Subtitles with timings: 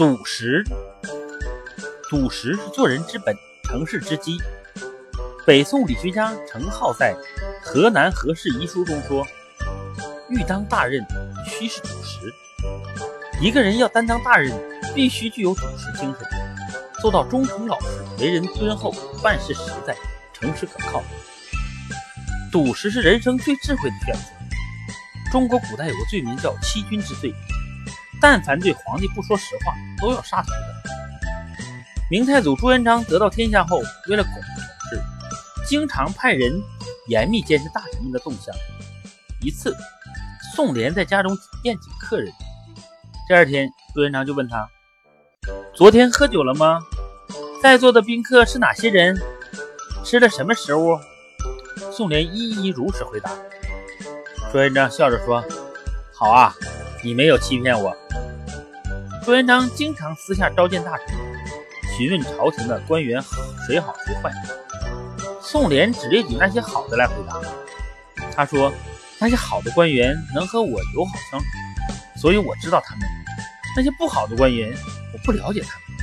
[0.00, 0.64] 笃实，
[2.08, 4.38] 笃实是做人之本，成事之基。
[5.46, 7.14] 北宋理学家程颢在
[7.62, 9.26] 《河南何氏遗书》中说
[10.30, 11.04] ：“欲当大任，
[11.44, 12.32] 须是笃实。
[13.42, 14.50] 一个人要担当大任，
[14.94, 16.26] 必须具有笃实精神，
[17.02, 17.86] 做到忠诚老实，
[18.20, 18.90] 为人敦厚，
[19.22, 19.94] 办事实在，
[20.32, 21.02] 诚实可靠。
[22.50, 25.30] 笃实是人生最智慧的选择。
[25.30, 27.34] 中国古代有个罪名叫欺君之罪。”
[28.20, 30.74] 但凡对皇帝不说实话，都要杀头的。
[32.10, 35.00] 明太祖朱元璋得到天下后，为了巩固统治，
[35.66, 36.60] 经常派人
[37.08, 38.54] 严密监视大臣们的动向。
[39.40, 39.74] 一次，
[40.54, 42.32] 宋濂在家中宴请客人，
[43.28, 44.68] 第二天，朱元璋就问他
[45.72, 46.80] ：“昨天喝酒了吗？
[47.62, 49.16] 在座的宾客是哪些人？
[50.04, 50.98] 吃了什么食物？”
[51.92, 53.30] 宋濂一一如实回答。
[54.50, 55.44] 朱元璋笑着说
[56.12, 56.54] ：“好啊，
[57.02, 57.96] 你没有欺骗我。”
[59.24, 61.08] 朱元璋经常私下召见大臣，
[61.96, 63.22] 询问朝廷的官员
[63.66, 64.32] 谁好谁坏。
[65.42, 67.36] 宋濂只列举那些好的来回答。
[68.34, 68.72] 他说
[69.18, 71.46] ：“那些好的官员能和我友好相处，
[72.16, 73.04] 所以我知道他们；
[73.76, 74.72] 那些不好的官员，
[75.12, 75.98] 我不了解他们。”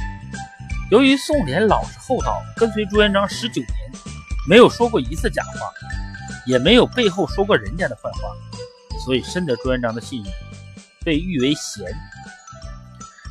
[0.92, 3.74] 由于宋濂老实厚道，跟随朱元璋十九年，
[4.48, 5.52] 没有说过一次假话，
[6.46, 8.20] 也没有背后说过人家的坏话，
[9.04, 10.32] 所以深得朱元璋的信任，
[11.08, 11.86] 被誉为贤。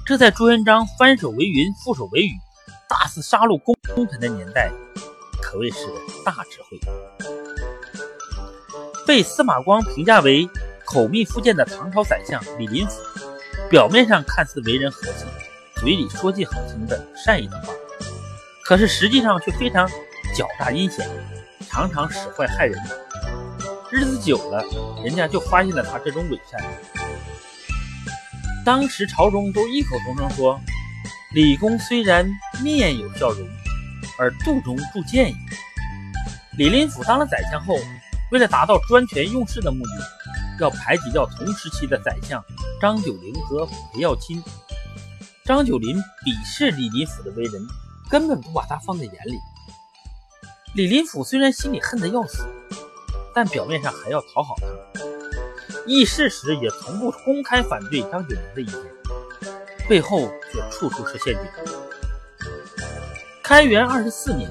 [0.06, 2.32] 这在朱元璋翻手为云，覆手为雨，
[2.88, 4.72] 大肆杀戮功功臣的年代，
[5.42, 5.80] 可谓是
[6.24, 6.80] 大智慧。
[9.06, 10.48] 被司马光评价为
[10.86, 12.94] 口蜜腹剑的唐朝宰相李林甫，
[13.68, 15.26] 表面上看似为人和气，
[15.74, 17.74] 嘴里说尽好听的善意的话，
[18.64, 19.86] 可是实际上却非常
[20.34, 21.06] 狡诈阴险，
[21.68, 22.82] 常常使坏害人。
[23.90, 24.64] 日子久了，
[25.04, 26.58] 人家就发现了他这种伪善。
[28.66, 30.60] 当时朝中都异口同声说
[31.32, 32.28] ：“李公虽然
[32.60, 33.46] 面有笑容，
[34.18, 35.36] 而肚中住剑也。”
[36.58, 37.76] 李林甫当了宰相后，
[38.32, 42.44] 为了达到专权用事的目的，要排挤掉同时期的宰相
[42.80, 44.42] 张九龄和裴耀钦。
[45.44, 47.64] 张九龄鄙视李林甫的为人，
[48.10, 49.38] 根本不把他放在眼里。
[50.74, 52.44] 李林甫虽然心里恨得要死，
[53.32, 54.95] 但表面上还要讨好他。
[55.86, 58.80] 议事时也从不公开反对张九龄的意见，
[59.88, 61.44] 背后却处处设陷阱。
[63.42, 64.50] 开元二十四年，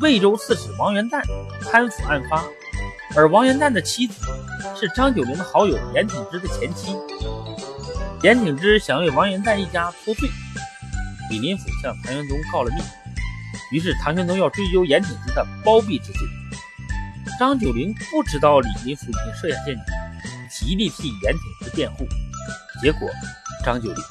[0.00, 1.22] 魏州刺史王元旦
[1.62, 2.44] 贪腐案发，
[3.16, 4.14] 而王元旦的妻子
[4.78, 6.94] 是张九龄的好友严挺之的前妻。
[8.22, 10.28] 严挺之想为王元旦一家脱罪，
[11.30, 12.82] 李林甫向唐玄宗告了密，
[13.72, 16.20] 于是唐玄宗要追究严挺之的包庇之罪。
[17.38, 19.84] 张九龄不知道李林甫已经设下陷阱。
[20.60, 22.06] 极力替严挺之辩护，
[22.82, 23.08] 结果
[23.64, 24.04] 张九龄、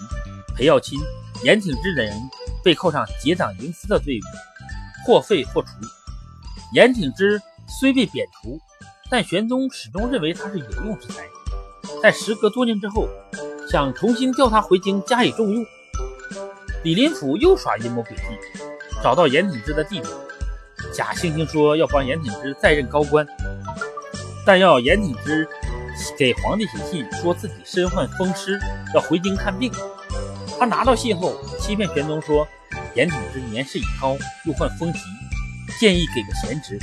[0.56, 0.98] 裴耀钦、
[1.44, 2.20] 严挺之等人
[2.64, 4.24] 被扣上结党营私的罪名，
[5.06, 5.70] 或废或除。
[6.74, 7.40] 严挺之
[7.80, 8.60] 虽被贬除，
[9.12, 11.24] 但玄宗始终认为他是有用之才，
[12.02, 13.08] 在时隔多年之后，
[13.72, 15.64] 想重新调他回京加以重用。
[16.84, 18.24] 李林甫又耍阴谋诡计，
[19.04, 20.10] 找到严挺之的弟弟，
[20.92, 23.28] 假惺惺说要帮严挺之再任高官，
[24.44, 25.48] 但要严挺之。
[26.18, 28.60] 给皇帝写信，说自己身患风湿，
[28.94, 29.72] 要回京看病。
[30.60, 32.48] 他拿到信后，欺骗玄宗说
[32.96, 35.00] 严挺之年事已高，又患风疾，
[35.80, 36.78] 建议给个闲职。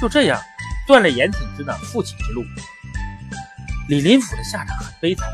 [0.00, 0.40] 就这样
[0.86, 2.42] 断了严挺之的复起之路。
[3.88, 5.26] 李林甫的下场很悲惨，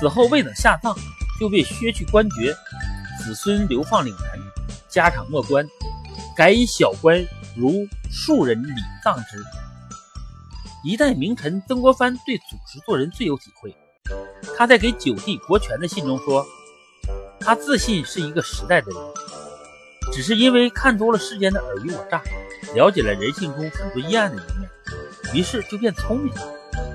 [0.00, 0.94] 死后未等下葬，
[1.40, 2.54] 就被削去官爵，
[3.18, 4.40] 子孙流放岭南，
[4.88, 5.66] 家产没官，
[6.36, 7.22] 改以小官
[7.56, 9.44] 如庶人礼葬之。
[10.84, 13.74] 一代名臣曾国藩对祖师做人最有体会。
[14.56, 16.44] 他在给九弟国权的信中说
[17.38, 19.00] ：“他自信是一个时代的人，
[20.12, 22.20] 只是因为看多了世间的尔虞我诈，
[22.74, 24.68] 了解了人性中很多阴暗的一面，
[25.34, 26.42] 于是就变聪明了，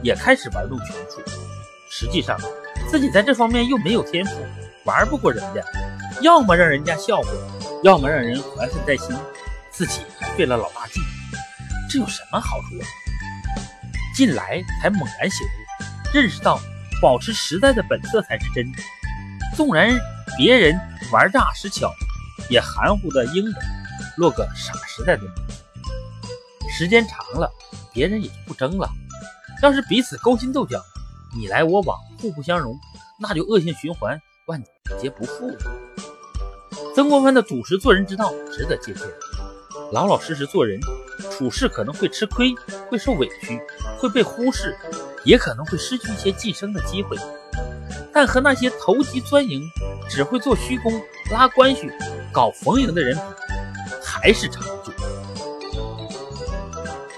[0.04, 1.22] 也开始玩弄权术。
[1.90, 2.38] 实际上，
[2.90, 4.46] 自己在这方面又没有天赋，
[4.84, 5.64] 玩不过人家，
[6.22, 7.30] 要么让人家笑话，
[7.84, 9.16] 要么让人怀恨在心，
[9.72, 11.02] 自己还费了老大劲，
[11.90, 12.86] 这有什么好处啊？”
[14.18, 16.60] 近来才猛然醒悟，认识到
[17.00, 18.66] 保持实在的本色才是真。
[19.56, 19.96] 纵然
[20.36, 20.76] 别人
[21.12, 21.94] 玩诈使巧，
[22.50, 23.60] 也含糊的应着
[24.16, 25.32] 落个傻时代的名。
[26.68, 27.48] 时间长了，
[27.94, 28.90] 别人也就不争了。
[29.62, 30.82] 要是彼此勾心斗角，
[31.36, 32.76] 你来我往，互不相容，
[33.20, 34.60] 那就恶性循环，万
[35.00, 35.56] 劫不复。
[36.96, 39.06] 曾国藩的主实做人之道值得借鉴。
[39.92, 40.80] 老老实实做人，
[41.32, 42.54] 处事可能会吃亏，
[42.90, 43.60] 会受委屈，
[43.98, 44.76] 会被忽视，
[45.24, 47.18] 也可能会失去一些晋升的机会。
[48.14, 49.64] 但和那些投机钻营、
[50.10, 50.92] 只会做虚功、
[51.32, 51.90] 拉关系、
[52.34, 53.22] 搞逢迎的人比，
[54.04, 54.60] 还是差。